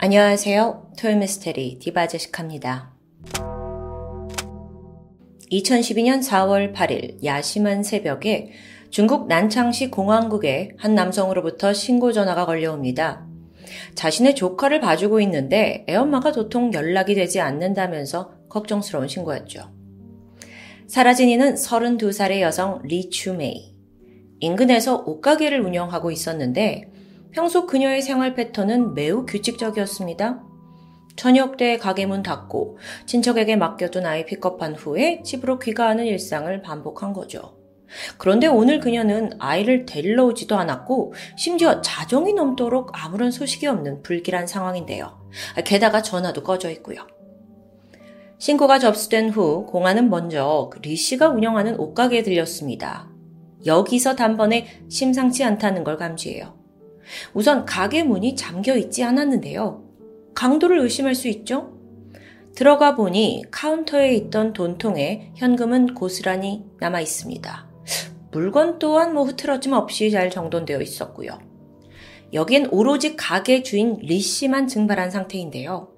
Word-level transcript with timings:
안녕하세요. 0.00 0.92
토요미스테리 0.96 1.80
디바제식합니다. 1.80 2.92
2012년 5.50 6.22
4월 6.22 6.72
8일 6.72 7.24
야심한 7.24 7.82
새벽에 7.82 8.52
중국 8.90 9.26
난창시 9.26 9.90
공항국에 9.90 10.70
한 10.78 10.94
남성으로부터 10.94 11.72
신고 11.72 12.12
전화가 12.12 12.46
걸려옵니다. 12.46 13.26
자신의 13.96 14.36
조카를 14.36 14.78
봐주고 14.78 15.20
있는데 15.22 15.84
애엄마가 15.88 16.30
도통 16.30 16.72
연락이 16.74 17.16
되지 17.16 17.40
않는다면서 17.40 18.34
걱정스러운 18.48 19.08
신고였죠. 19.08 19.68
사라진 20.86 21.28
이는 21.28 21.56
32살의 21.56 22.40
여성 22.40 22.82
리추메이. 22.84 23.74
인근에서 24.38 25.02
옷가게를 25.04 25.60
운영하고 25.60 26.12
있었는데 26.12 26.92
평소 27.30 27.66
그녀의 27.66 28.02
생활 28.02 28.34
패턴은 28.34 28.94
매우 28.94 29.26
규칙적이었습니다. 29.26 30.42
저녁 31.16 31.56
때 31.56 31.76
가게 31.76 32.06
문 32.06 32.22
닫고 32.22 32.78
친척에게 33.06 33.56
맡겨둔 33.56 34.06
아이 34.06 34.24
픽업한 34.24 34.76
후에 34.76 35.22
집으로 35.22 35.58
귀가하는 35.58 36.06
일상을 36.06 36.62
반복한 36.62 37.12
거죠. 37.12 37.58
그런데 38.18 38.46
오늘 38.46 38.80
그녀는 38.80 39.30
아이를 39.38 39.84
데리러 39.86 40.26
오지도 40.26 40.56
않았고 40.56 41.14
심지어 41.36 41.80
자정이 41.80 42.34
넘도록 42.34 42.92
아무런 42.92 43.30
소식이 43.30 43.66
없는 43.66 44.02
불길한 44.02 44.46
상황인데요. 44.46 45.18
게다가 45.64 46.02
전화도 46.02 46.42
꺼져 46.42 46.70
있고요. 46.70 47.06
신고가 48.38 48.78
접수된 48.78 49.30
후 49.30 49.66
공안은 49.66 50.10
먼저 50.10 50.70
리 50.82 50.94
씨가 50.94 51.30
운영하는 51.30 51.80
옷가게에 51.80 52.22
들렸습니다. 52.22 53.10
여기서 53.66 54.14
단번에 54.14 54.66
심상치 54.88 55.42
않다는 55.42 55.82
걸 55.82 55.96
감지해요. 55.96 56.57
우선 57.34 57.64
가게 57.64 58.02
문이 58.02 58.36
잠겨 58.36 58.76
있지 58.76 59.02
않았는데요. 59.04 59.84
강도를 60.34 60.78
의심할 60.80 61.14
수 61.14 61.28
있죠? 61.28 61.72
들어가 62.54 62.94
보니 62.94 63.44
카운터에 63.50 64.14
있던 64.14 64.52
돈통에 64.52 65.32
현금은 65.36 65.94
고스란히 65.94 66.64
남아 66.80 67.00
있습니다. 67.00 67.68
물건 68.32 68.78
또한 68.78 69.14
뭐 69.14 69.24
흐트러짐 69.24 69.72
없이 69.72 70.10
잘 70.10 70.30
정돈되어 70.30 70.80
있었고요. 70.80 71.38
여긴 72.32 72.66
오로지 72.70 73.16
가게 73.16 73.62
주인 73.62 73.96
리 74.00 74.20
씨만 74.20 74.66
증발한 74.66 75.10
상태인데요. 75.10 75.88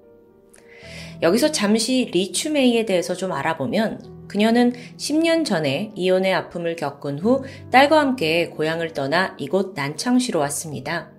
여기서 1.21 1.51
잠시 1.51 2.09
리 2.11 2.31
추메이에 2.31 2.85
대해서 2.85 3.13
좀 3.15 3.31
알아보면 3.31 4.20
그녀는 4.31 4.71
10년 4.95 5.43
전에 5.43 5.91
이혼의 5.93 6.33
아픔을 6.33 6.77
겪은 6.77 7.19
후 7.19 7.43
딸과 7.69 7.99
함께 7.99 8.47
고향을 8.47 8.93
떠나 8.93 9.35
이곳 9.37 9.73
난창시로 9.75 10.39
왔습니다. 10.39 11.11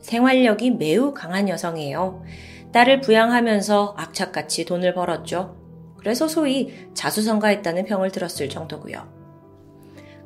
생활력이 0.00 0.70
매우 0.70 1.12
강한 1.12 1.50
여성이에요. 1.50 2.24
딸을 2.72 3.02
부양하면서 3.02 3.96
악착같이 3.98 4.64
돈을 4.64 4.94
벌었죠. 4.94 5.58
그래서 5.98 6.26
소위 6.26 6.72
자수성가했다는 6.94 7.84
평을 7.84 8.10
들었을 8.10 8.48
정도고요. 8.48 9.12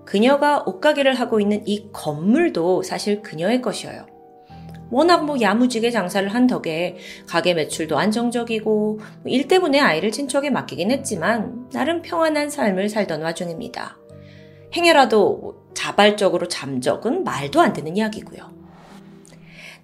그녀가 0.04 0.62
옷가게를 0.64 1.14
하고 1.14 1.40
있는 1.40 1.66
이 1.66 1.90
건물도 1.92 2.84
사실 2.84 3.20
그녀의 3.20 3.62
것이어요. 3.62 4.06
워낙 4.90 5.24
뭐 5.24 5.40
야무지게 5.40 5.90
장사를 5.90 6.28
한 6.28 6.46
덕에 6.46 6.96
가게 7.26 7.54
매출도 7.54 7.98
안정적이고 7.98 9.00
일 9.26 9.48
때문에 9.48 9.80
아이를 9.80 10.12
친척에 10.12 10.50
맡기긴 10.50 10.90
했지만 10.90 11.68
나름 11.70 12.02
평안한 12.02 12.50
삶을 12.50 12.88
살던 12.88 13.22
와중입니다. 13.22 13.98
행여라도 14.74 15.68
자발적으로 15.74 16.48
잠적은 16.48 17.24
말도 17.24 17.60
안 17.60 17.72
되는 17.72 17.96
이야기고요. 17.96 18.58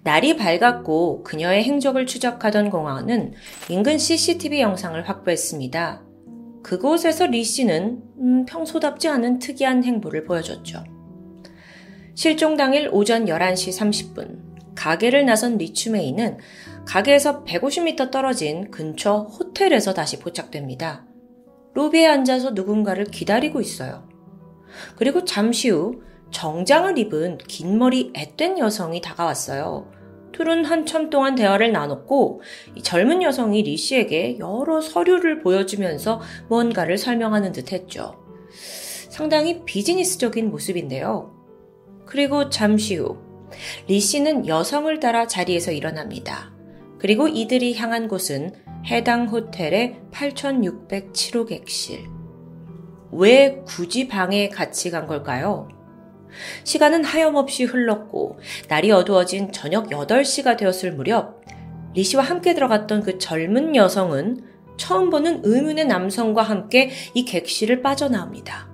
날이 0.03 0.37
밝았고 0.37 1.23
그녀의 1.23 1.63
행적을 1.63 2.05
추적하던 2.05 2.69
공항은 2.69 3.33
인근 3.69 3.97
CCTV 3.97 4.61
영상을 4.61 5.01
확보했습니다. 5.09 6.03
그곳에서 6.61 7.25
리 7.25 7.43
씨는 7.43 8.03
음, 8.19 8.45
평소답지 8.45 9.07
않은 9.07 9.39
특이한 9.39 9.83
행보를 9.83 10.25
보여줬죠. 10.25 10.83
실종 12.13 12.55
당일 12.55 12.89
오전 12.91 13.25
11시 13.25 14.15
30분, 14.15 14.54
가게를 14.75 15.25
나선 15.25 15.57
리추메이는 15.57 16.37
가게에서 16.85 17.43
150m 17.43 18.11
떨어진 18.11 18.69
근처 18.69 19.21
호텔에서 19.23 19.93
다시 19.93 20.19
포착됩니다. 20.19 21.05
로비에 21.73 22.07
앉아서 22.07 22.51
누군가를 22.51 23.05
기다리고 23.05 23.61
있어요. 23.61 24.07
그리고 24.95 25.25
잠시 25.25 25.69
후 25.69 26.01
정장을 26.31 26.97
입은 26.97 27.37
긴 27.47 27.77
머리 27.77 28.11
앳된 28.13 28.59
여성이 28.59 29.01
다가왔어요. 29.01 29.91
둘은 30.33 30.65
한참 30.65 31.09
동안 31.09 31.35
대화를 31.35 31.71
나눴고 31.71 32.41
젊은 32.81 33.23
여성이 33.23 33.63
리 33.63 33.77
씨에게 33.77 34.37
여러 34.39 34.81
서류를 34.81 35.39
보여주면서 35.39 36.21
뭔가를 36.49 36.97
설명하는 36.97 37.53
듯 37.53 37.71
했죠. 37.71 38.15
상당히 39.09 39.63
비즈니스적인 39.63 40.49
모습인데요. 40.49 41.33
그리고 42.05 42.49
잠시 42.49 42.97
후, 42.97 43.17
리 43.87 43.99
씨는 43.99 44.47
여성을 44.47 44.99
따라 44.99 45.27
자리에서 45.27 45.71
일어납니다. 45.71 46.53
그리고 46.99 47.27
이들이 47.27 47.75
향한 47.75 48.07
곳은 48.07 48.51
해당 48.87 49.27
호텔의 49.27 50.01
8607호 50.11 51.47
객실. 51.47 52.05
왜 53.11 53.61
굳이 53.65 54.07
방에 54.07 54.49
같이 54.49 54.91
간 54.91 55.07
걸까요? 55.07 55.69
시간은 56.63 57.03
하염없이 57.03 57.63
흘렀고 57.63 58.39
날이 58.67 58.91
어두워진 58.91 59.51
저녁 59.51 59.89
8시가 59.89 60.57
되었을 60.57 60.93
무렵 60.93 61.41
리 61.93 62.03
씨와 62.03 62.23
함께 62.23 62.53
들어갔던 62.53 63.03
그 63.03 63.17
젊은 63.17 63.75
여성은 63.75 64.43
처음 64.77 65.09
보는 65.09 65.41
의문의 65.43 65.85
남성과 65.85 66.43
함께 66.43 66.91
이 67.13 67.23
객실을 67.23 67.81
빠져나옵니다. 67.81 68.69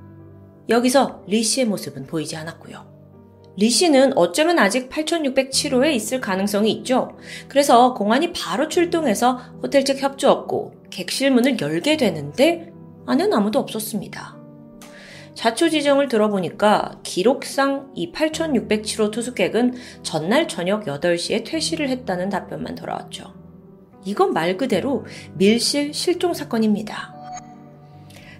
여기서 0.69 1.23
리 1.27 1.43
씨의 1.43 1.67
모습은 1.67 2.07
보이지 2.07 2.35
않았고요. 2.35 3.00
리 3.57 3.69
씨는 3.69 4.17
어쩌면 4.17 4.59
아직 4.59 4.89
8607호에 4.89 5.93
있을 5.93 6.21
가능성이 6.21 6.71
있죠. 6.71 7.17
그래서 7.47 7.93
공안이 7.93 8.31
바로 8.33 8.69
출동해서 8.69 9.39
호텔 9.61 9.83
측 9.83 10.01
협조했고 10.01 10.73
객실 10.89 11.31
문을 11.31 11.59
열게 11.59 11.97
되는데 11.97 12.71
안에는 13.05 13.33
아무도 13.33 13.59
없었습니다. 13.59 14.37
자초 15.33 15.69
지정을 15.69 16.07
들어보니까 16.07 16.99
기록상 17.03 17.91
이 17.95 18.11
8607호 18.11 19.11
투숙객은 19.11 19.75
전날 20.03 20.47
저녁 20.47 20.85
8시에 20.85 21.45
퇴실을 21.45 21.89
했다는 21.89 22.29
답변만 22.29 22.75
돌아왔죠. 22.75 23.33
이건 24.05 24.33
말 24.33 24.57
그대로 24.57 25.05
밀실 25.35 25.93
실종 25.93 26.33
사건입니다. 26.33 27.15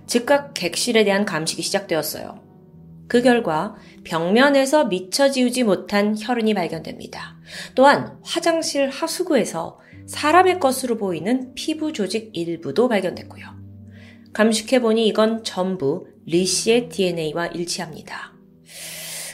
즉각 0.05 0.53
객실에 0.53 1.03
대한 1.03 1.25
감식이 1.25 1.61
시작되었어요. 1.61 2.50
그 3.11 3.21
결과 3.21 3.75
벽면에서 4.05 4.85
미처 4.85 5.29
지우지 5.29 5.63
못한 5.63 6.15
혈흔이 6.17 6.53
발견됩니다. 6.53 7.35
또한 7.75 8.17
화장실 8.23 8.87
하수구에서 8.87 9.79
사람의 10.07 10.61
것으로 10.61 10.95
보이는 10.95 11.53
피부 11.53 11.91
조직 11.91 12.29
일부도 12.31 12.87
발견됐고요. 12.87 13.45
감식해보니 14.31 15.05
이건 15.07 15.43
전부 15.43 16.07
리 16.25 16.45
씨의 16.45 16.87
DNA와 16.87 17.47
일치합니다. 17.47 18.31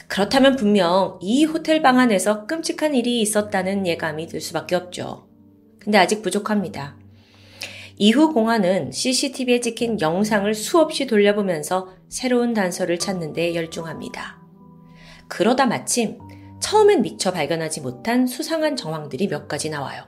그렇다면 0.08 0.56
분명 0.56 1.20
이 1.22 1.44
호텔 1.44 1.80
방 1.80 2.00
안에서 2.00 2.46
끔찍한 2.46 2.96
일이 2.96 3.20
있었다는 3.20 3.86
예감이 3.86 4.26
들 4.26 4.40
수밖에 4.40 4.74
없죠. 4.74 5.28
근데 5.78 5.98
아직 5.98 6.22
부족합니다. 6.22 6.97
이후 7.98 8.32
공안은 8.32 8.92
CCTV에 8.92 9.60
찍힌 9.60 10.00
영상을 10.00 10.52
수없이 10.54 11.06
돌려보면서 11.06 11.88
새로운 12.08 12.54
단서를 12.54 12.98
찾는 12.98 13.32
데 13.32 13.56
열중합니다. 13.56 14.40
그러다 15.26 15.66
마침 15.66 16.18
처음엔 16.60 17.02
미처 17.02 17.32
발견하지 17.32 17.80
못한 17.80 18.26
수상한 18.26 18.76
정황들이 18.76 19.26
몇 19.26 19.48
가지 19.48 19.68
나와요. 19.68 20.04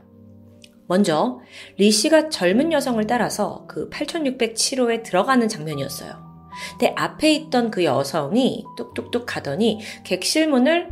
먼저 0.86 1.40
리 1.78 1.90
씨가 1.90 2.30
젊은 2.30 2.72
여성을 2.72 3.04
따라서 3.06 3.64
그 3.68 3.88
8607호에 3.90 5.02
들어가는 5.02 5.48
장면이었어요. 5.48 6.30
근데 6.72 6.94
앞에 6.96 7.32
있던 7.32 7.70
그 7.70 7.84
여성이 7.84 8.64
뚝뚝뚝 8.76 9.26
가더니 9.26 9.80
객실 10.04 10.48
문을 10.48 10.90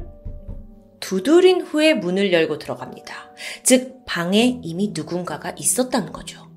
두드린 1.00 1.60
후에 1.60 1.94
문을 1.94 2.32
열고 2.32 2.58
들어갑니다. 2.58 3.14
즉, 3.62 4.04
방에 4.04 4.60
이미 4.62 4.92
누군가가 4.94 5.52
있었다는 5.56 6.12
거죠. 6.12 6.47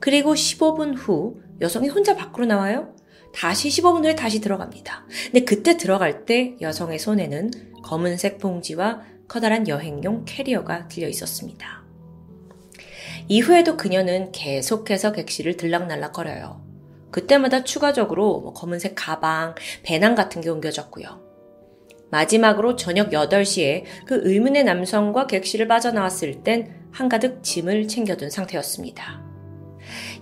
그리고 0.00 0.34
15분 0.34 0.94
후 0.96 1.40
여성이 1.60 1.88
혼자 1.88 2.14
밖으로 2.14 2.46
나와요. 2.46 2.94
다시 3.34 3.68
15분 3.68 4.04
후에 4.04 4.14
다시 4.14 4.40
들어갑니다. 4.40 5.06
근데 5.26 5.44
그때 5.44 5.76
들어갈 5.76 6.24
때 6.24 6.56
여성의 6.60 6.98
손에는 6.98 7.50
검은색 7.82 8.38
봉지와 8.38 9.02
커다란 9.28 9.68
여행용 9.68 10.24
캐리어가 10.24 10.88
들려 10.88 11.08
있었습니다. 11.08 11.84
이후에도 13.28 13.76
그녀는 13.76 14.32
계속해서 14.32 15.12
객실을 15.12 15.56
들락날락거려요. 15.56 16.64
그때마다 17.10 17.64
추가적으로 17.64 18.40
뭐 18.40 18.52
검은색 18.52 18.94
가방, 18.94 19.54
배낭 19.82 20.14
같은 20.14 20.40
게 20.40 20.48
옮겨졌고요. 20.48 21.26
마지막으로 22.10 22.76
저녁 22.76 23.10
8시에 23.10 23.84
그 24.06 24.20
의문의 24.22 24.64
남성과 24.64 25.26
객실을 25.26 25.66
빠져나왔을 25.66 26.42
땐 26.42 26.88
한가득 26.92 27.42
짐을 27.42 27.88
챙겨둔 27.88 28.30
상태였습니다. 28.30 29.35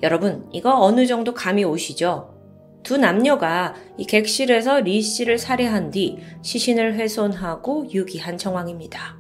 여러분, 0.03 0.49
이거 0.53 0.79
어느 0.81 1.07
정도 1.07 1.35
감이 1.35 1.65
오시죠? 1.65 2.35
두 2.83 2.99
남녀가 2.99 3.75
이 3.97 4.05
객실에서 4.05 4.81
리 4.81 5.01
씨를 5.01 5.39
살해한 5.39 5.91
뒤 5.91 6.19
시신을 6.43 6.95
훼손하고 6.95 7.91
유기한 7.93 8.37
정황입니다. 8.37 9.17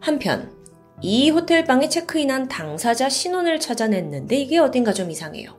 한편, 0.00 0.50
이 1.02 1.28
호텔방에 1.28 1.88
체크인한 1.88 2.48
당사자 2.48 3.08
신원을 3.08 3.60
찾아냈는데 3.60 4.36
이게 4.36 4.58
어딘가 4.58 4.94
좀 4.94 5.10
이상해요. 5.10 5.56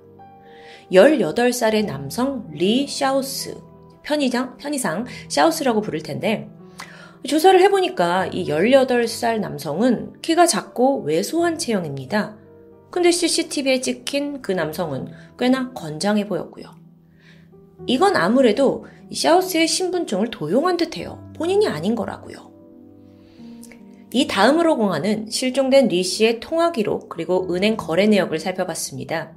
18살의 0.92 1.86
남성 1.86 2.50
리 2.52 2.88
샤우스, 2.88 3.56
편의상, 4.02 4.58
편의상 4.58 5.06
샤우스라고 5.28 5.81
부를 5.81 6.02
텐데 6.02 6.50
조사를 7.28 7.60
해보니까 7.62 8.28
이 8.28 8.46
18살 8.48 9.40
남성은 9.40 10.22
키가 10.22 10.48
작고 10.48 11.04
왜소한 11.04 11.58
체형입니다. 11.58 12.38
근데 12.89 13.12
CCTV에 13.12 13.81
찍힌 13.81 14.42
그 14.42 14.51
남성은 14.51 15.12
꽤나 15.38 15.72
건장해 15.74 16.28
보였고요. 16.28 16.75
이건 17.86 18.16
아무래도 18.16 18.86
샤우스의 19.13 19.68
신분증을 19.68 20.31
도용한 20.31 20.78
듯해요. 20.78 21.31
본인이 21.36 21.68
아닌 21.68 21.95
거라고요. 21.95 22.51
이 24.13 24.25
다음으로 24.28 24.78
공안은 24.78 25.30
실종된 25.30 25.89
리 25.89 26.01
씨의 26.01 26.39
통화 26.39 26.72
기록 26.72 27.10
그리고 27.10 27.54
은행 27.54 27.75
거래 27.75 28.07
내역을 28.07 28.39
살펴봤습니다. 28.39 29.33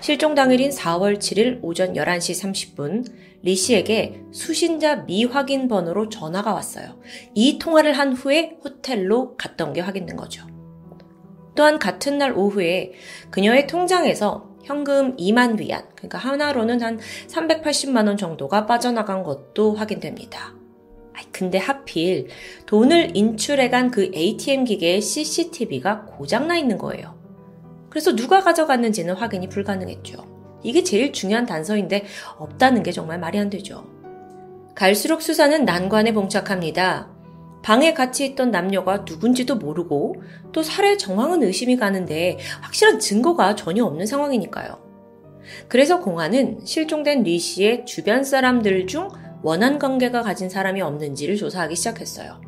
실종 0.00 0.34
당일인 0.34 0.70
4월 0.70 1.18
7일 1.18 1.60
오전 1.62 1.94
11시 1.94 2.74
30분 2.74 3.06
리 3.42 3.54
씨에게 3.54 4.22
수신자 4.32 5.04
미확인 5.04 5.68
번호로 5.68 6.08
전화가 6.08 6.52
왔어요. 6.52 6.98
이 7.34 7.58
통화를 7.58 7.92
한 7.92 8.12
후에 8.12 8.58
호텔로 8.64 9.36
갔던 9.36 9.74
게 9.74 9.80
확인된 9.80 10.16
거죠. 10.16 10.51
또한 11.54 11.78
같은 11.78 12.18
날 12.18 12.32
오후에 12.32 12.92
그녀의 13.30 13.66
통장에서 13.66 14.50
현금 14.64 15.16
2만 15.16 15.58
위안, 15.58 15.84
그러니까 15.96 16.18
하나로는 16.18 16.82
한 16.82 16.98
380만 17.28 18.06
원 18.06 18.16
정도가 18.16 18.66
빠져나간 18.66 19.22
것도 19.22 19.74
확인됩니다. 19.74 20.54
근데 21.32 21.58
하필 21.58 22.28
돈을 22.66 23.16
인출해간 23.16 23.90
그 23.90 24.10
ATM 24.14 24.64
기계의 24.64 25.00
CCTV가 25.00 26.04
고장나 26.04 26.56
있는 26.56 26.78
거예요. 26.78 27.18
그래서 27.90 28.14
누가 28.14 28.40
가져갔는지는 28.40 29.14
확인이 29.14 29.48
불가능했죠. 29.48 30.60
이게 30.62 30.82
제일 30.82 31.12
중요한 31.12 31.46
단서인데 31.46 32.04
없다는 32.38 32.82
게 32.82 32.92
정말 32.92 33.18
말이 33.18 33.38
안 33.38 33.50
되죠. 33.50 33.86
갈수록 34.74 35.20
수사는 35.22 35.64
난관에 35.64 36.12
봉착합니다. 36.12 37.10
방에 37.62 37.94
같이 37.94 38.26
있던 38.26 38.50
남녀가 38.50 39.04
누군지도 39.08 39.56
모르고 39.56 40.16
또 40.52 40.62
살해 40.62 40.96
정황은 40.96 41.42
의심이 41.42 41.76
가는데 41.76 42.38
확실한 42.60 42.98
증거가 42.98 43.54
전혀 43.54 43.84
없는 43.84 44.06
상황이니까요. 44.06 44.78
그래서 45.68 46.00
공안은 46.00 46.60
실종된 46.64 47.22
리 47.22 47.38
씨의 47.38 47.86
주변 47.86 48.24
사람들 48.24 48.86
중 48.86 49.08
원한 49.42 49.78
관계가 49.78 50.22
가진 50.22 50.48
사람이 50.48 50.80
없는지를 50.82 51.36
조사하기 51.36 51.74
시작했어요. 51.74 52.40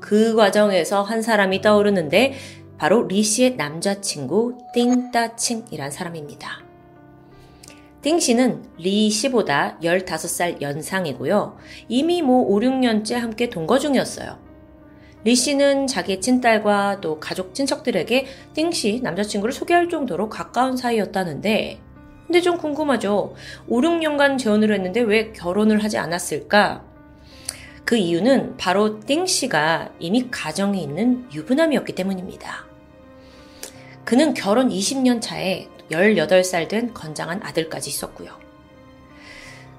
그 0.00 0.34
과정에서 0.34 1.02
한 1.02 1.22
사람이 1.22 1.60
떠오르는데 1.60 2.34
바로 2.78 3.06
리 3.06 3.22
씨의 3.22 3.56
남자친구 3.56 4.58
띵따칭이란 4.72 5.90
사람입니다. 5.90 6.69
띵 8.02 8.18
씨는 8.18 8.64
리 8.78 9.10
씨보다 9.10 9.78
15살 9.82 10.62
연상이고요. 10.62 11.58
이미 11.88 12.22
뭐 12.22 12.42
5, 12.46 12.60
6년째 12.60 13.14
함께 13.14 13.50
동거 13.50 13.78
중이었어요. 13.78 14.38
리 15.22 15.34
씨는 15.34 15.86
자기 15.86 16.18
친딸과 16.18 17.02
또 17.02 17.20
가족 17.20 17.54
친척들에게 17.54 18.26
띵씨 18.54 19.00
남자친구를 19.02 19.52
소개할 19.52 19.90
정도로 19.90 20.30
가까운 20.30 20.78
사이였다는데 20.78 21.78
근데 22.26 22.40
좀 22.40 22.56
궁금하죠. 22.56 23.34
5, 23.68 23.80
6년간 23.80 24.38
재혼을 24.38 24.72
했는데 24.72 25.00
왜 25.00 25.32
결혼을 25.32 25.84
하지 25.84 25.98
않았을까? 25.98 26.84
그 27.84 27.96
이유는 27.96 28.56
바로 28.56 29.00
띵 29.00 29.26
씨가 29.26 29.90
이미 29.98 30.28
가정이 30.30 30.80
있는 30.80 31.28
유부남이었기 31.34 31.92
때문입니다. 31.94 32.64
그는 34.04 34.32
결혼 34.32 34.68
20년 34.70 35.20
차에 35.20 35.68
18살 35.90 36.68
된 36.68 36.94
건장한 36.94 37.42
아들까지 37.42 37.90
있었고요. 37.90 38.38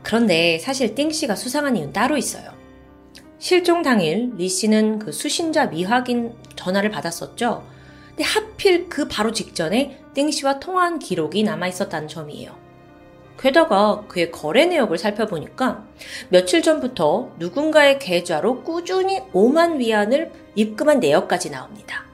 그런데 0.04 0.60
사실 0.60 0.96
띵 0.96 1.12
씨가 1.12 1.36
수상한 1.36 1.78
이유는 1.78 1.94
따로 1.94 2.18
있어요. 2.18 2.52
실종 3.40 3.81
당일 3.81 4.31
리 4.36 4.50
씨는 4.50 5.00
그 5.00 5.12
수신자 5.12 5.68
미확인 5.68 6.34
전화를 6.56 6.92
받았었죠. 6.92 7.66
근데 8.10 8.24
하필 8.24 8.88
그 8.88 9.08
바로 9.08 9.31
직전에 9.31 10.00
띵 10.13 10.30
씨와 10.30 10.60
통화한 10.60 11.00
기록이 11.00 11.44
남아 11.44 11.68
있었다는 11.68 12.08
점이에요. 12.08 12.56
게다가 13.40 14.04
그의 14.07 14.31
거래 14.31 14.66
내역을 14.68 15.00
살펴보니까 15.00 15.88
며칠 16.30 16.62
전부터 16.62 17.31
누군가의 17.40 17.98
계좌로 17.98 18.64
꾸준히 18.64 19.19
5만 19.34 19.80
위안을 19.80 20.31
입금한 20.54 21.00
내역까지 21.00 21.50
나옵니다. 21.50 22.06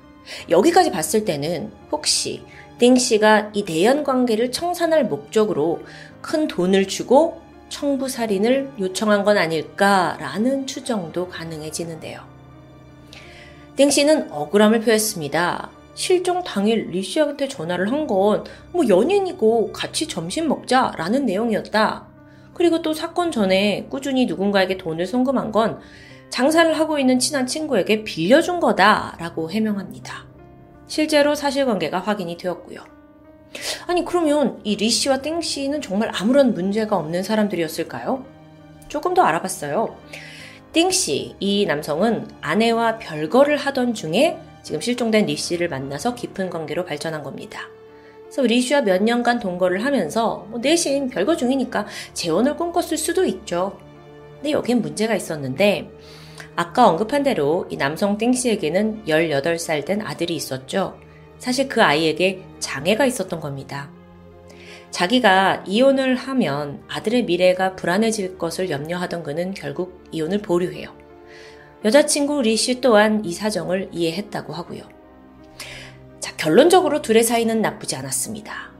여기까지 0.50 0.92
봤을 0.92 1.26
때는 1.26 1.72
혹시 1.92 2.44
띵 2.80 2.96
씨가 2.96 3.52
이 3.54 3.66
대연 3.66 4.04
관계를 4.04 4.52
청산할 4.52 5.06
목적으로 5.06 5.82
큰 6.22 6.48
돈을 6.48 6.88
주고 6.88 7.42
청부 7.70 8.08
살인을 8.08 8.72
요청한 8.80 9.24
건 9.24 9.38
아닐까라는 9.38 10.68
추정도 10.68 11.28
가능해지는데요. 11.28 12.22
띵 13.76 13.90
씨는 13.90 14.32
억울함을 14.32 14.82
표했습니다. 14.82 15.72
실종 15.96 16.44
당일 16.44 16.90
리 16.92 17.02
씨한테 17.02 17.48
전화를 17.48 17.92
한 17.92 18.06
건 18.08 18.44
뭐 18.72 18.88
연인이고 18.88 19.72
같이 19.74 20.08
점심 20.08 20.48
먹자라는 20.48 21.26
내용이었다. 21.26 22.06
그리고 22.54 22.82
또 22.84 22.94
사건 22.94 23.32
전에 23.32 23.88
꾸준히 23.90 24.26
누군가에게 24.28 24.78
돈을 24.78 25.06
송금한 25.08 25.52
건 25.52 25.80
장사를 26.30 26.72
하고 26.78 27.00
있는 27.00 27.18
친한 27.20 27.48
친구에게 27.48 28.04
빌려준 28.04 28.60
거다라고 28.60 29.50
해명합니다. 29.52 30.27
실제로 30.88 31.36
사실관계가 31.36 32.00
확인이 32.00 32.38
되었고요. 32.38 32.80
아니 33.88 34.04
그러면 34.06 34.60
이 34.64 34.76
리 34.76 34.90
씨와 34.90 35.22
띵 35.22 35.42
씨는 35.42 35.82
정말 35.82 36.12
아무런 36.14 36.54
문제가 36.54 36.96
없는 36.98 37.24
사람들이었을까요? 37.24 38.26
조금 38.88 39.14
더 39.14 39.22
알아봤어요. 39.24 39.96
띵 40.74 40.92
씨, 40.92 41.36
이 41.40 41.66
남성은 41.66 42.28
아내와 42.42 43.00
별거를 43.00 43.58
하던 43.58 43.94
중에 43.94 44.38
지금 44.64 44.82
실종된 44.82 45.26
리 45.26 45.36
씨를 45.36 45.70
만나서 45.70 46.14
깊은 46.16 46.50
관계로 46.50 46.86
발전한 46.86 47.24
겁니다. 47.24 47.62
그래서 48.24 48.42
리 48.44 48.60
씨와 48.62 48.82
몇 48.82 49.02
년간 49.02 49.40
동거를 49.40 49.86
하면서 49.86 50.46
뭐 50.50 50.60
내심 50.60 51.10
별거 51.10 51.38
중이니까 51.38 51.88
재혼을 52.14 52.58
꿈꿨을 52.58 52.98
수도 52.98 53.26
있죠. 53.26 53.80
근데 54.36 54.52
여기엔 54.52 54.82
문제가 54.82 55.16
있었는데 55.16 55.90
아까 56.58 56.88
언급한 56.88 57.22
대로 57.22 57.68
이 57.70 57.78
남성 57.78 58.18
띵 58.18 58.34
씨에게는 58.34 59.06
18살 59.06 59.86
된 59.86 60.02
아들이 60.02 60.36
있었죠. 60.36 61.00
사실 61.38 61.70
그 61.70 61.84
아이에게 61.84 62.44
장애가 62.58 63.06
있었던 63.06 63.40
겁니다. 63.40 63.92
자기가 64.90 65.66
이혼을 65.68 66.16
하면 66.16 66.82
아들의 66.88 67.26
미래가 67.26 67.76
불안해질 67.76 68.40
것을 68.40 68.72
염려하던 68.72 69.22
그는 69.22 69.54
결국 69.54 70.04
이혼을 70.12 70.40
보류해요. 70.40 70.98
여자친구 71.86 72.42
리 72.42 72.56
씨 72.58 72.82
또한 72.82 73.24
이 73.24 73.34
사정을 73.34 73.90
이해했다고 73.92 74.52
하고요. 74.52 74.82
자, 76.20 76.36
결론적으로 76.38 77.04
둘의 77.04 77.24
사이는 77.24 77.62
나쁘지 77.62 77.96
않았습니다. 77.96 78.72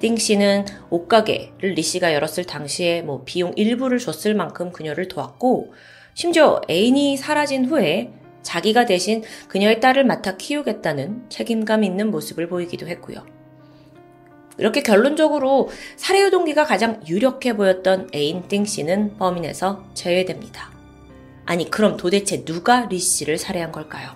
띵 0.00 0.16
씨는 0.16 0.64
옷가게를 0.88 1.74
리 1.74 1.82
씨가 1.82 2.14
열었을 2.14 2.44
당시에 2.44 3.02
뭐 3.02 3.22
비용 3.26 3.52
일부를 3.54 3.98
줬을 3.98 4.34
만큼 4.34 4.72
그녀를 4.72 5.08
도왔고 5.08 5.74
심지어 6.18 6.60
애인이 6.68 7.16
사라진 7.16 7.66
후에 7.66 8.10
자기가 8.42 8.86
대신 8.86 9.22
그녀의 9.46 9.78
딸을 9.78 10.04
맡아 10.04 10.36
키우겠다는 10.36 11.26
책임감 11.28 11.84
있는 11.84 12.10
모습을 12.10 12.48
보이기도 12.48 12.88
했고요. 12.88 13.24
이렇게 14.58 14.82
결론적으로 14.82 15.68
살해의 15.94 16.32
동기가 16.32 16.64
가장 16.64 17.00
유력해 17.06 17.54
보였던 17.54 18.10
애인 18.12 18.48
띵 18.48 18.64
씨는 18.64 19.16
범인에서 19.16 19.84
제외됩니다. 19.94 20.72
아니, 21.46 21.70
그럼 21.70 21.96
도대체 21.96 22.44
누가 22.44 22.86
리 22.86 22.98
씨를 22.98 23.38
살해한 23.38 23.70
걸까요? 23.70 24.10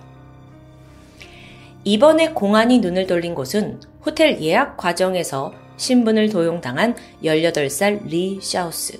이번에 1.85 2.33
공안이 2.33 2.79
눈을 2.79 3.07
돌린 3.07 3.33
곳은 3.33 3.79
호텔 4.05 4.41
예약 4.41 4.75
과정에서 4.75 5.53
신분을 5.77 6.27
도용당한 6.27 6.97
18살 7.23 8.09
리 8.09 8.41
샤우스. 8.41 8.99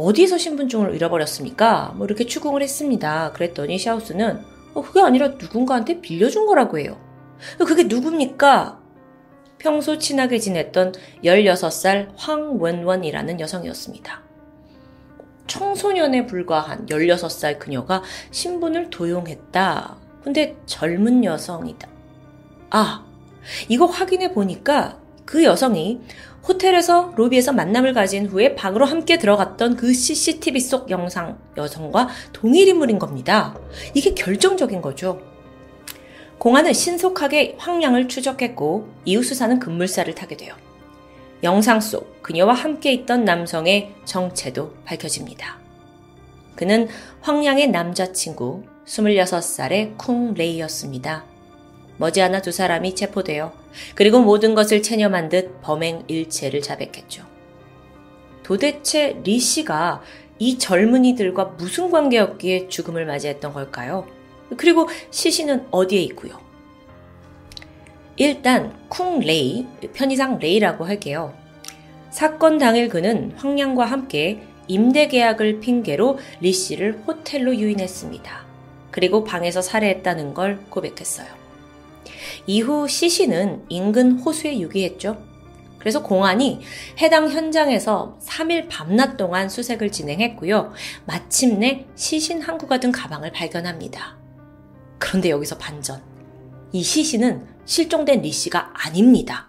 어디서 0.00 0.38
신분증을 0.38 0.94
잃어버렸습니까? 0.94 1.92
뭐 1.96 2.06
이렇게 2.06 2.24
추궁을 2.24 2.62
했습니다. 2.62 3.32
그랬더니 3.32 3.78
샤우스는 3.78 4.42
어, 4.72 4.82
그게 4.82 5.00
아니라 5.00 5.28
누군가한테 5.28 6.00
빌려준 6.00 6.46
거라고 6.46 6.78
해요. 6.78 6.98
그게 7.58 7.84
누굽니까? 7.84 8.80
평소 9.58 9.98
친하게 9.98 10.38
지냈던 10.38 10.94
16살 11.22 12.08
황원원이라는 12.16 13.40
여성이었습니다. 13.40 14.22
청소년에 15.46 16.26
불과한 16.26 16.86
16살 16.86 17.58
그녀가 17.58 18.02
신분을 18.30 18.88
도용했다. 18.88 19.98
근데 20.24 20.56
젊은 20.64 21.24
여성이다. 21.24 21.88
아, 22.70 23.04
이거 23.68 23.84
확인해 23.84 24.32
보니까 24.32 24.98
그 25.26 25.44
여성이 25.44 26.00
호텔에서 26.46 27.12
로비에서 27.16 27.52
만남을 27.52 27.92
가진 27.92 28.26
후에 28.26 28.54
방으로 28.54 28.86
함께 28.86 29.18
들어갔던 29.18 29.76
그 29.76 29.92
CCTV 29.92 30.60
속 30.60 30.90
영상 30.90 31.38
여성과 31.56 32.08
동일 32.32 32.68
인물인 32.68 32.98
겁니다. 32.98 33.56
이게 33.94 34.14
결정적인 34.14 34.80
거죠. 34.80 35.20
공안은 36.38 36.72
신속하게 36.72 37.56
황량을 37.58 38.08
추적했고 38.08 38.88
이후 39.04 39.22
수사는 39.22 39.58
급물살을 39.58 40.14
타게 40.14 40.38
돼요. 40.38 40.54
영상 41.42 41.80
속 41.80 42.22
그녀와 42.22 42.54
함께 42.54 42.92
있던 42.92 43.24
남성의 43.24 43.94
정체도 44.04 44.74
밝혀집니다. 44.84 45.58
그는 46.56 46.88
황량의 47.20 47.68
남자친구 47.68 48.64
26살의 48.86 49.96
쿵 49.96 50.34
레이였습니다. 50.34 51.29
머지않아 52.00 52.40
두 52.40 52.50
사람이 52.50 52.94
체포되어 52.94 53.52
그리고 53.94 54.20
모든 54.20 54.54
것을 54.54 54.82
체념한 54.82 55.28
듯 55.28 55.60
범행 55.60 56.04
일체를 56.08 56.62
자백했죠. 56.62 57.24
도대체 58.42 59.20
리 59.22 59.38
씨가 59.38 60.02
이 60.38 60.56
젊은이들과 60.56 61.44
무슨 61.58 61.90
관계였기에 61.90 62.68
죽음을 62.68 63.04
맞이했던 63.04 63.52
걸까요? 63.52 64.06
그리고 64.56 64.88
시신은 65.10 65.66
어디에 65.70 66.00
있고요? 66.04 66.40
일단 68.16 68.74
쿵 68.88 69.20
레이, 69.20 69.66
편의상 69.92 70.38
레이라고 70.38 70.86
할게요. 70.86 71.34
사건 72.08 72.56
당일 72.56 72.88
그는 72.88 73.32
황량과 73.36 73.84
함께 73.84 74.42
임대 74.68 75.06
계약을 75.06 75.60
핑계로 75.60 76.18
리 76.40 76.52
씨를 76.52 77.02
호텔로 77.06 77.56
유인했습니다. 77.56 78.46
그리고 78.90 79.22
방에서 79.22 79.60
살해했다는 79.60 80.32
걸 80.32 80.60
고백했어요. 80.70 81.39
이후 82.46 82.88
시신은 82.88 83.66
인근 83.68 84.12
호수에 84.18 84.60
유기했죠. 84.60 85.30
그래서 85.78 86.02
공안이 86.02 86.60
해당 87.00 87.30
현장에서 87.30 88.18
3일 88.22 88.68
밤낮 88.68 89.16
동안 89.16 89.48
수색을 89.48 89.90
진행했고요. 89.90 90.72
마침내 91.06 91.86
시신 91.96 92.42
한 92.42 92.58
구가 92.58 92.80
든 92.80 92.92
가방을 92.92 93.32
발견합니다. 93.32 94.18
그런데 94.98 95.30
여기서 95.30 95.56
반전. 95.56 96.02
이 96.72 96.82
시신은 96.82 97.46
실종된 97.64 98.20
리 98.20 98.30
씨가 98.30 98.72
아닙니다. 98.74 99.48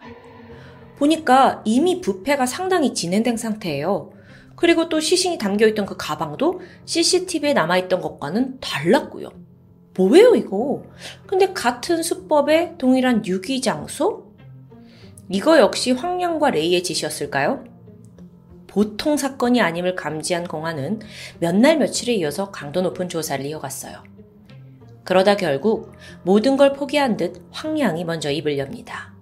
보니까 0.98 1.62
이미 1.66 2.00
부패가 2.00 2.46
상당히 2.46 2.94
진행된 2.94 3.36
상태예요. 3.36 4.12
그리고 4.56 4.88
또 4.88 5.00
시신이 5.00 5.38
담겨있던 5.38 5.86
그 5.86 5.98
가방도 5.98 6.62
CCTV에 6.86 7.54
남아있던 7.54 8.00
것과는 8.00 8.60
달랐고요. 8.62 9.41
뭐예요, 10.08 10.36
이거? 10.36 10.84
근데 11.28 11.54
같은 11.54 12.02
수법에 12.02 12.76
동일한 12.78 13.26
유기장소? 13.26 14.32
이거 15.30 15.60
역시 15.60 15.92
황량과 15.92 16.50
레이의 16.52 16.84
짓이었을까요? 16.84 17.64
보통 18.68 19.18
사건이 19.18 19.62
아님을 19.62 19.96
감지한 19.96 20.46
공안은 20.48 21.00
몇 21.40 21.56
날 21.56 21.78
며칠에 21.78 22.14
이어서 22.16 22.52
강도 22.52 22.82
높은 22.82 23.10
조사를 23.10 23.46
이어갔어요. 23.46 24.04
그러다 25.04 25.36
결국 25.36 25.92
모든 26.24 26.58
걸 26.58 26.74
포기한 26.74 27.18
듯 27.18 27.46
황량이 27.52 28.06
먼저 28.06 28.32
입을 28.32 28.58
엽니다. 28.58 29.14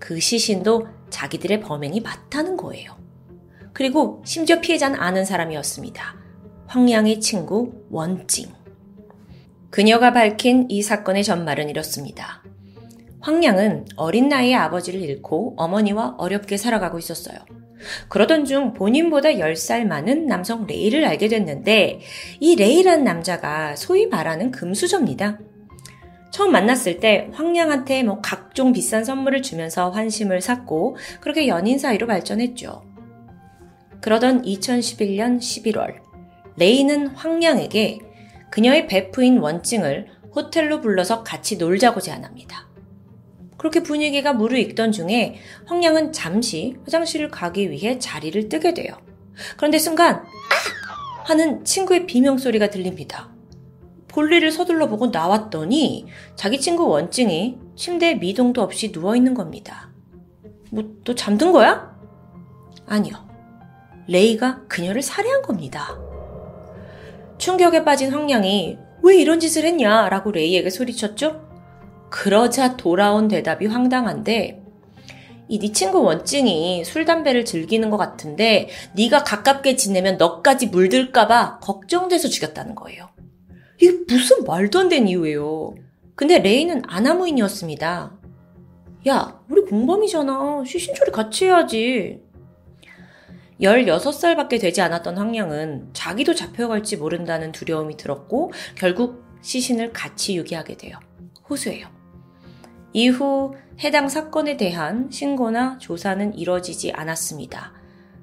그 0.00 0.18
시신도 0.20 0.88
자기들의 1.10 1.60
범행이 1.60 2.00
맞다는 2.00 2.56
거예요. 2.56 2.96
그리고 3.72 4.22
심지어 4.24 4.60
피해자는 4.60 4.98
아는 4.98 5.24
사람이었습니다. 5.24 6.16
황량의 6.66 7.20
친구 7.20 7.72
원징. 7.90 8.63
그녀가 9.74 10.12
밝힌 10.12 10.66
이 10.68 10.82
사건의 10.82 11.24
전말은 11.24 11.68
이렇습니다. 11.68 12.44
황량은 13.18 13.86
어린 13.96 14.28
나이에 14.28 14.54
아버지를 14.54 15.02
잃고 15.02 15.54
어머니와 15.56 16.14
어렵게 16.16 16.56
살아가고 16.58 16.96
있었어요. 17.00 17.36
그러던 18.08 18.44
중 18.44 18.72
본인보다 18.72 19.30
10살 19.30 19.84
많은 19.84 20.28
남성 20.28 20.68
레이를 20.68 21.04
알게 21.04 21.26
됐는데 21.26 21.98
이 22.38 22.54
레이란 22.54 23.02
남자가 23.02 23.74
소위 23.74 24.06
말하는 24.06 24.52
금수저입니다. 24.52 25.40
처음 26.30 26.52
만났을 26.52 27.00
때 27.00 27.28
황량한테 27.32 28.04
뭐 28.04 28.20
각종 28.22 28.72
비싼 28.72 29.04
선물을 29.04 29.42
주면서 29.42 29.90
환심을 29.90 30.40
샀고 30.40 30.96
그렇게 31.20 31.48
연인 31.48 31.80
사이로 31.80 32.06
발전했죠. 32.06 32.84
그러던 34.02 34.42
2011년 34.42 35.40
11월 35.40 35.96
레이는 36.58 37.08
황량에게 37.08 38.03
그녀의 38.54 38.86
베프인 38.86 39.38
원증을 39.38 40.06
호텔로 40.32 40.80
불러서 40.80 41.24
같이 41.24 41.56
놀자고 41.56 42.00
제안합니다. 42.00 42.68
그렇게 43.56 43.82
분위기가 43.82 44.32
무르익던 44.32 44.92
중에 44.92 45.40
황량은 45.66 46.12
잠시 46.12 46.76
화장실을 46.84 47.32
가기 47.32 47.72
위해 47.72 47.98
자리를 47.98 48.48
뜨게 48.48 48.72
돼요. 48.72 48.96
그런데 49.56 49.78
순간 49.78 50.18
아! 50.18 50.24
하는 51.24 51.64
친구의 51.64 52.06
비명소리가 52.06 52.70
들립니다. 52.70 53.28
볼일을 54.06 54.52
서둘러 54.52 54.86
보고 54.86 55.08
나왔더니 55.08 56.06
자기 56.36 56.60
친구 56.60 56.86
원증이 56.86 57.58
침대에 57.74 58.14
미동도 58.14 58.62
없이 58.62 58.92
누워있는 58.94 59.34
겁니다. 59.34 59.90
뭐, 60.70 60.94
또 61.02 61.16
잠든 61.16 61.50
거야? 61.50 61.92
아니요. 62.86 63.28
레이가 64.06 64.62
그녀를 64.68 65.02
살해한 65.02 65.42
겁니다. 65.42 66.03
충격에 67.38 67.84
빠진 67.84 68.12
황량이 68.12 68.78
왜 69.02 69.16
이런 69.16 69.40
짓을 69.40 69.64
했냐 69.64 70.08
라고 70.08 70.30
레이에게 70.30 70.70
소리쳤죠? 70.70 71.42
그러자 72.10 72.76
돌아온 72.76 73.28
대답이 73.28 73.66
황당한데 73.66 74.64
이 75.48 75.58
네 75.58 75.72
친구 75.72 76.02
원증이 76.02 76.84
술 76.84 77.04
담배를 77.04 77.44
즐기는 77.44 77.90
것 77.90 77.96
같은데 77.96 78.68
네가 78.96 79.24
가깝게 79.24 79.76
지내면 79.76 80.16
너까지 80.16 80.68
물들까봐 80.68 81.58
걱정돼서 81.60 82.28
죽였다는 82.28 82.74
거예요. 82.74 83.08
이게 83.80 83.92
무슨 84.08 84.44
말도 84.44 84.78
안 84.78 84.88
되는 84.88 85.06
이유예요. 85.08 85.74
근데 86.14 86.38
레이는 86.38 86.82
아나무인이었습니다. 86.86 88.12
야, 89.08 89.40
우리 89.50 89.62
공범이잖아. 89.62 90.64
시신 90.66 90.94
처리 90.94 91.10
같이 91.10 91.44
해야지. 91.44 92.20
16살밖에 93.60 94.60
되지 94.60 94.80
않았던 94.80 95.16
황량은 95.16 95.90
자기도 95.92 96.34
잡혀갈지 96.34 96.96
모른다는 96.96 97.52
두려움이 97.52 97.96
들었고 97.96 98.52
결국 98.74 99.24
시신을 99.42 99.92
같이 99.92 100.36
유기하게 100.36 100.76
돼요. 100.76 100.98
호수예요. 101.48 101.88
이후 102.92 103.54
해당 103.80 104.08
사건에 104.08 104.56
대한 104.56 105.10
신고나 105.10 105.78
조사는 105.78 106.38
이뤄지지 106.38 106.92
않았습니다. 106.92 107.72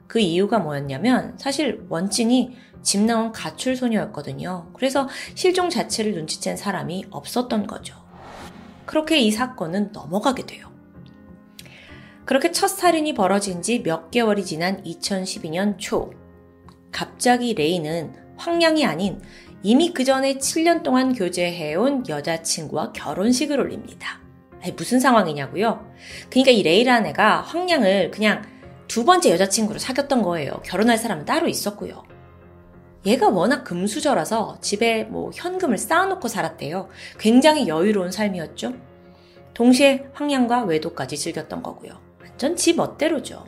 그 0.07 0.19
이유가 0.19 0.59
뭐였냐면 0.59 1.37
사실 1.37 1.85
원증이 1.89 2.55
집 2.81 3.01
나온 3.01 3.31
가출 3.31 3.75
소녀였거든요. 3.75 4.71
그래서 4.73 5.07
실종 5.35 5.69
자체를 5.69 6.13
눈치챈 6.15 6.57
사람이 6.57 7.05
없었던 7.11 7.67
거죠. 7.67 7.95
그렇게 8.85 9.19
이 9.19 9.29
사건은 9.31 9.91
넘어가게 9.91 10.45
돼요. 10.45 10.70
그렇게 12.25 12.51
첫 12.51 12.67
살인이 12.67 13.13
벌어진 13.13 13.61
지 13.61 13.81
몇 13.83 14.11
개월이 14.11 14.45
지난 14.45 14.83
2012년 14.83 15.77
초, 15.77 16.11
갑자기 16.91 17.53
레이는 17.53 18.13
황량이 18.37 18.85
아닌 18.85 19.21
이미 19.63 19.93
그 19.93 20.03
전에 20.03 20.35
7년 20.35 20.83
동안 20.83 21.13
교제해온 21.13 22.07
여자친구와 22.07 22.93
결혼식을 22.93 23.59
올립니다. 23.59 24.19
아니, 24.61 24.71
무슨 24.73 24.99
상황이냐고요? 24.99 25.85
그러니까 26.29 26.51
이 26.51 26.63
레이라는 26.63 27.09
애가 27.09 27.41
황량을 27.41 28.11
그냥 28.11 28.43
두 28.87 29.05
번째 29.05 29.31
여자친구로 29.31 29.79
사귀었던 29.79 30.21
거예요. 30.21 30.61
결혼할 30.65 30.97
사람은 30.97 31.25
따로 31.25 31.47
있었고요. 31.47 32.03
얘가 33.05 33.29
워낙 33.29 33.63
금수저라서 33.63 34.59
집에 34.61 35.03
뭐 35.05 35.31
현금을 35.33 35.77
쌓아놓고 35.77 36.27
살았대요. 36.27 36.89
굉장히 37.19 37.67
여유로운 37.67 38.11
삶이었죠. 38.11 38.73
동시에 39.53 40.05
황량과 40.13 40.63
외도까지 40.63 41.17
즐겼던 41.17 41.63
거고요. 41.63 42.10
완전 42.41 42.55
지 42.55 42.73
멋대로죠. 42.73 43.45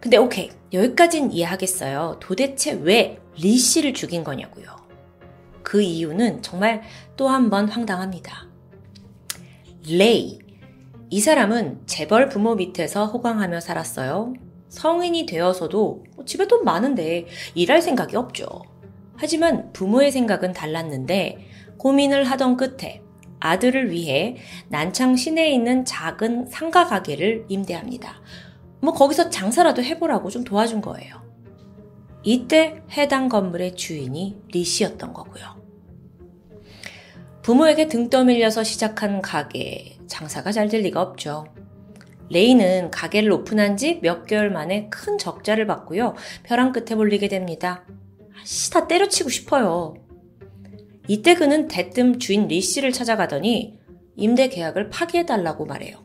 근데 0.00 0.16
오케이. 0.16 0.50
여기까진 0.72 1.30
이해하겠어요. 1.30 2.16
도대체 2.20 2.72
왜 2.72 3.18
리 3.36 3.56
씨를 3.58 3.92
죽인 3.94 4.22
거냐고요. 4.24 4.64
그 5.62 5.82
이유는 5.82 6.40
정말 6.40 6.82
또 7.16 7.28
한 7.28 7.50
번 7.50 7.68
황당합니다. 7.68 8.46
레이. 9.90 10.38
이 11.10 11.20
사람은 11.20 11.82
재벌 11.86 12.28
부모 12.30 12.54
밑에서 12.54 13.04
호강하며 13.06 13.60
살았어요. 13.60 14.32
성인이 14.70 15.26
되어서도 15.26 16.04
집에 16.24 16.46
돈 16.48 16.64
많은데 16.64 17.26
일할 17.54 17.82
생각이 17.82 18.16
없죠. 18.16 18.48
하지만 19.16 19.72
부모의 19.74 20.10
생각은 20.10 20.52
달랐는데 20.54 21.48
고민을 21.76 22.24
하던 22.24 22.56
끝에 22.56 23.02
아들을 23.44 23.90
위해 23.90 24.36
난창 24.68 25.16
시내에 25.16 25.52
있는 25.52 25.84
작은 25.84 26.46
상가 26.46 26.86
가게를 26.86 27.44
임대합니다. 27.48 28.22
뭐 28.80 28.94
거기서 28.94 29.28
장사라도 29.28 29.82
해보라고 29.82 30.30
좀 30.30 30.44
도와준 30.44 30.80
거예요. 30.80 31.22
이때 32.22 32.80
해당 32.92 33.28
건물의 33.28 33.76
주인이 33.76 34.40
리 34.50 34.64
씨였던 34.64 35.12
거고요. 35.12 35.62
부모에게 37.42 37.88
등 37.88 38.08
떠밀려서 38.08 38.64
시작한 38.64 39.20
가게, 39.20 39.98
장사가 40.06 40.50
잘 40.50 40.68
될 40.70 40.80
리가 40.80 41.02
없죠. 41.02 41.44
레이는 42.30 42.90
가게를 42.90 43.30
오픈한 43.30 43.76
지 43.76 44.00
몇 44.00 44.24
개월 44.24 44.50
만에 44.50 44.88
큰 44.88 45.18
적자를 45.18 45.66
받고요. 45.66 46.14
벼랑 46.44 46.72
끝에 46.72 46.94
몰리게 46.96 47.28
됩니다. 47.28 47.84
씨, 48.44 48.70
다 48.70 48.86
때려치고 48.86 49.28
싶어요. 49.28 49.94
이때 51.06 51.34
그는 51.34 51.68
대뜸 51.68 52.18
주인 52.18 52.48
리 52.48 52.60
씨를 52.60 52.92
찾아가더니 52.92 53.78
임대 54.16 54.48
계약을 54.48 54.90
파기해달라고 54.90 55.66
말해요. 55.66 56.04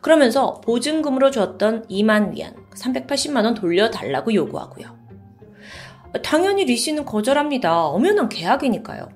그러면서 0.00 0.60
보증금으로 0.60 1.30
줬던 1.30 1.86
2만 1.88 2.34
위안, 2.34 2.54
380만원 2.74 3.54
돌려달라고 3.54 4.34
요구하고요. 4.34 4.96
당연히 6.22 6.64
리 6.64 6.76
씨는 6.76 7.04
거절합니다. 7.04 7.86
엄연한 7.86 8.28
계약이니까요. 8.28 9.08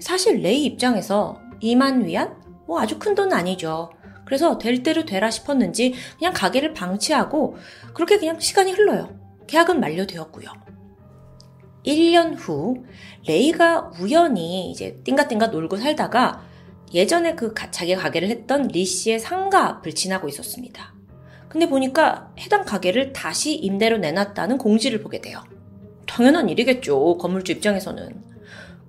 사실 0.00 0.42
레이 0.42 0.64
입장에서 0.64 1.40
2만 1.62 2.04
위안? 2.04 2.36
뭐 2.66 2.80
아주 2.80 2.98
큰 2.98 3.14
돈은 3.14 3.32
아니죠. 3.32 3.90
그래서 4.24 4.58
될 4.58 4.82
대로 4.82 5.04
되라 5.04 5.30
싶었는지 5.30 5.94
그냥 6.18 6.32
가게를 6.32 6.74
방치하고 6.74 7.56
그렇게 7.94 8.18
그냥 8.18 8.38
시간이 8.40 8.72
흘러요. 8.72 9.16
계약은 9.46 9.80
만료되었고요. 9.80 10.65
1년 11.86 12.34
후 12.36 12.84
레이가 13.26 13.92
우연히 14.00 14.70
이제 14.70 15.00
띵가띵가 15.04 15.48
놀고 15.48 15.76
살다가 15.76 16.42
예전에 16.92 17.34
그 17.34 17.54
자기 17.70 17.94
가게를 17.94 18.28
했던 18.28 18.68
리 18.68 18.84
씨의 18.84 19.18
상가 19.18 19.66
앞을 19.68 19.94
지나고 19.94 20.28
있었습니다. 20.28 20.94
근데 21.48 21.68
보니까 21.68 22.32
해당 22.38 22.64
가게를 22.64 23.12
다시 23.12 23.54
임대로 23.54 23.98
내놨다는 23.98 24.58
공지를 24.58 25.02
보게 25.02 25.20
돼요. 25.20 25.42
당연한 26.06 26.48
일이겠죠. 26.48 27.18
건물주 27.18 27.52
입장에서는. 27.52 28.22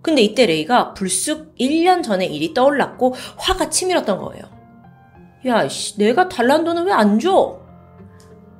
근데 0.01 0.21
이때 0.21 0.45
레이가 0.45 0.93
불쑥 0.93 1.55
1년 1.55 2.03
전에 2.03 2.25
일이 2.25 2.53
떠올랐고 2.53 3.15
화가 3.37 3.69
치밀었던 3.69 4.19
거예요. 4.19 4.43
야, 5.45 5.67
씨, 5.67 5.97
내가 5.97 6.29
달란 6.29 6.63
돈은 6.63 6.85
왜 6.85 6.91
안 6.91 7.19
줘? 7.19 7.59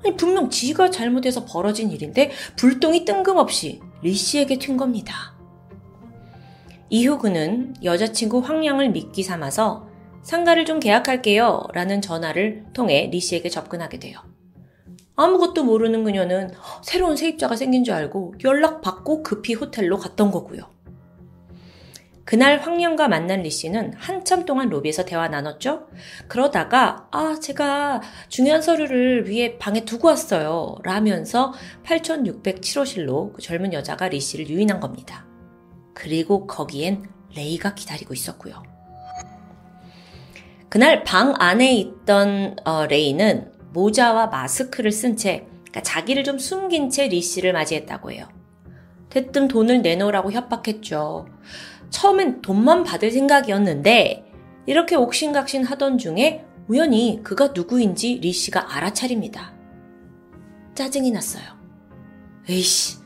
아니, 0.04 0.16
분명 0.16 0.50
지가 0.50 0.90
잘못해서 0.90 1.46
벌어진 1.46 1.92
일인데 1.92 2.32
불똥이 2.56 3.06
뜬금없이 3.06 3.82
리 4.02 4.14
씨에게 4.14 4.58
튄 4.58 4.78
겁니다. 4.78 5.36
이후 6.90 7.18
그는 7.18 7.74
여자친구 7.84 8.40
황량을 8.40 8.92
미끼 8.92 9.24
삼아서 9.24 9.88
상가를 10.22 10.66
좀 10.66 10.80
계약할게요 10.80 11.64
라는 11.74 12.02
전화를 12.02 12.66
통해 12.74 13.10
리 13.12 13.20
씨에게 13.20 13.50
접근하게 13.50 14.00
돼요. 14.00 14.20
아무것도 15.16 15.64
모르는 15.64 16.04
그녀는 16.04 16.52
새로운 16.84 17.16
세입자가 17.16 17.56
생긴 17.56 17.84
줄 17.84 17.96
알고 17.96 18.36
연락받고 18.44 19.24
급히 19.24 19.56
호텔로 19.56 19.98
갔던 19.98 20.32
거고요. 20.32 20.77
그날 22.28 22.60
황령과 22.60 23.08
만난 23.08 23.44
리 23.44 23.50
씨는 23.50 23.94
한참 23.96 24.44
동안 24.44 24.68
로비에서 24.68 25.06
대화 25.06 25.30
나눴죠? 25.30 25.88
그러다가, 26.28 27.08
아, 27.10 27.38
제가 27.42 28.02
중요한 28.28 28.62
서류를 28.62 29.30
위에 29.30 29.58
방에 29.58 29.86
두고 29.86 30.10
왔어요. 30.10 30.76
라면서 30.84 31.54
8607호실로 31.86 33.32
그 33.32 33.42
젊은 33.42 33.72
여자가 33.72 34.10
리 34.10 34.20
씨를 34.20 34.50
유인한 34.50 34.82
겁니다. 34.82 35.26
그리고 35.94 36.48
거기엔 36.48 37.04
레이가 37.34 37.76
기다리고 37.76 38.14
있었고요. 38.14 38.62
그날 40.68 41.06
방 41.06 41.34
안에 41.40 41.76
있던 41.76 42.58
어, 42.66 42.88
레이는 42.88 43.54
모자와 43.72 44.28
마스크를 44.28 44.92
쓴채 44.92 45.48
그러니까 45.50 45.82
자기를 45.82 46.26
좀 46.26 46.40
숨긴 46.40 46.90
채 46.90 47.08
리 47.08 47.22
씨를 47.22 47.54
맞이했다고 47.54 48.12
해요. 48.12 48.28
대뜸 49.10 49.48
돈을 49.48 49.82
내놓으라고 49.82 50.34
협박했죠. 50.34 51.26
처음엔 51.90 52.42
돈만 52.42 52.84
받을 52.84 53.12
생각이었는데 53.12 54.26
이렇게 54.66 54.96
옥신각신 54.96 55.64
하던 55.64 55.98
중에 55.98 56.46
우연히 56.68 57.22
그가 57.24 57.50
누구인지 57.56 58.20
리 58.22 58.32
씨가 58.32 58.76
알아차립니다. 58.76 59.54
짜증이 60.76 61.12
났어요. 61.12 61.44
에이씨, 62.50 62.98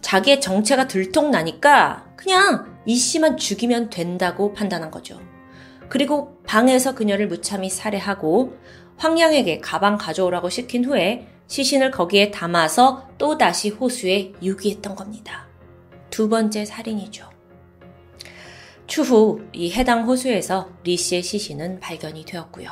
자기의 0.00 0.40
정체가 0.40 0.86
들통나니까 0.86 2.14
그냥 2.16 2.80
이 2.86 2.96
씨만 2.96 3.36
죽이면 3.36 3.90
된다고 3.90 4.52
판단한 4.52 4.90
거죠. 4.90 5.20
그리고 5.88 6.40
방에서 6.46 6.94
그녀를 6.94 7.26
무참히 7.28 7.68
살해하고 7.68 8.56
황양에게 8.96 9.58
가방 9.60 9.96
가져오라고 9.96 10.50
시킨 10.50 10.84
후에 10.84 11.26
시신을 11.46 11.90
거기에 11.90 12.30
담아서 12.30 13.08
또다시 13.18 13.70
호수에 13.70 14.32
유기했던 14.42 14.94
겁니다. 14.94 15.48
두 16.10 16.28
번째 16.28 16.64
살인이죠. 16.64 17.28
추후 18.90 19.40
이 19.52 19.70
해당 19.70 20.04
호수에서 20.04 20.68
리 20.82 20.96
씨의 20.96 21.22
시신은 21.22 21.78
발견이 21.78 22.24
되었고요. 22.24 22.68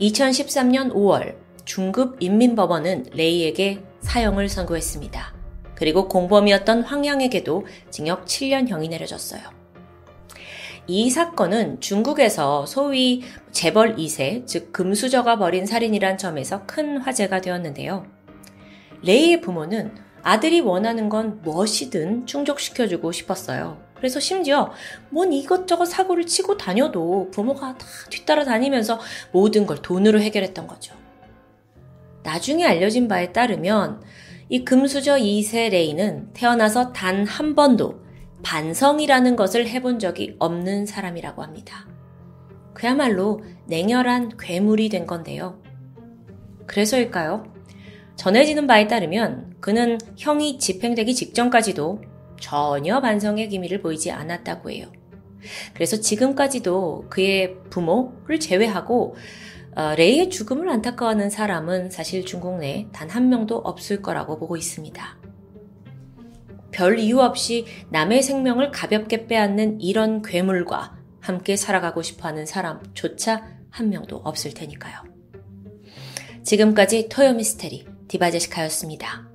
2013년 0.00 0.92
5월 0.92 1.36
중급 1.64 2.20
인민법원은 2.20 3.10
레이에게 3.12 3.84
사형을 4.00 4.48
선고했습니다. 4.48 5.32
그리고 5.76 6.08
공범이었던 6.08 6.82
황양에게도 6.82 7.66
징역 7.90 8.24
7년형이 8.24 8.88
내려졌어요. 8.90 9.42
이 10.88 11.08
사건은 11.08 11.80
중국에서 11.80 12.66
소위 12.66 13.22
재벌 13.52 13.94
2세, 13.94 14.44
즉 14.44 14.72
금수저가 14.72 15.38
벌인 15.38 15.66
살인이란 15.66 16.18
점에서 16.18 16.66
큰 16.66 16.96
화제가 16.96 17.40
되었는데요. 17.42 18.04
레이의 19.02 19.40
부모는 19.40 20.09
아들이 20.22 20.60
원하는 20.60 21.08
건 21.08 21.40
무엇이든 21.42 22.26
충족시켜주고 22.26 23.12
싶었어요. 23.12 23.80
그래서 23.94 24.18
심지어 24.18 24.72
뭔 25.10 25.32
이것저것 25.32 25.84
사고를 25.84 26.26
치고 26.26 26.56
다녀도 26.56 27.30
부모가 27.32 27.76
다 27.76 27.86
뒤따라 28.08 28.44
다니면서 28.44 28.98
모든 29.32 29.66
걸 29.66 29.78
돈으로 29.82 30.20
해결했던 30.20 30.66
거죠. 30.66 30.94
나중에 32.22 32.64
알려진 32.64 33.08
바에 33.08 33.32
따르면 33.32 34.02
이 34.48 34.64
금수저 34.64 35.16
2세 35.16 35.70
레이는 35.70 36.32
태어나서 36.32 36.92
단 36.92 37.24
한 37.24 37.54
번도 37.54 38.00
반성이라는 38.42 39.36
것을 39.36 39.68
해본 39.68 39.98
적이 39.98 40.36
없는 40.38 40.86
사람이라고 40.86 41.42
합니다. 41.42 41.86
그야말로 42.72 43.42
냉혈한 43.66 44.38
괴물이 44.38 44.88
된 44.88 45.06
건데요. 45.06 45.60
그래서일까요? 46.66 47.52
전해지는 48.16 48.66
바에 48.66 48.86
따르면 48.86 49.49
그는 49.60 49.98
형이 50.16 50.58
집행되기 50.58 51.14
직전까지도 51.14 52.00
전혀 52.40 53.00
반성의 53.00 53.48
기미를 53.48 53.82
보이지 53.82 54.10
않았다고 54.10 54.70
해요. 54.70 54.90
그래서 55.74 56.00
지금까지도 56.00 57.06
그의 57.08 57.56
부모를 57.70 58.40
제외하고 58.40 59.16
어, 59.76 59.94
레이의 59.96 60.30
죽음을 60.30 60.68
안타까워하는 60.68 61.30
사람은 61.30 61.90
사실 61.90 62.26
중국 62.26 62.58
내에 62.58 62.88
단 62.92 63.10
한 63.10 63.28
명도 63.28 63.56
없을 63.56 64.02
거라고 64.02 64.38
보고 64.38 64.56
있습니다. 64.56 65.18
별 66.70 66.98
이유 66.98 67.20
없이 67.20 67.66
남의 67.90 68.22
생명을 68.22 68.70
가볍게 68.70 69.26
빼앗는 69.26 69.80
이런 69.80 70.22
괴물과 70.22 70.96
함께 71.20 71.56
살아가고 71.56 72.02
싶어 72.02 72.28
하는 72.28 72.46
사람조차 72.46 73.46
한 73.70 73.90
명도 73.90 74.16
없을 74.16 74.54
테니까요. 74.54 75.02
지금까지 76.42 77.08
토요 77.08 77.34
미스테리 77.34 77.86
디바제시카였습니다. 78.08 79.29